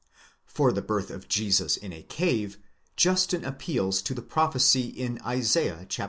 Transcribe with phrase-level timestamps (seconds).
[0.47, 2.57] For the birth of Jesus in a cave,
[2.95, 5.99] Justin appeals to the prophecy in Isaiah xxviii.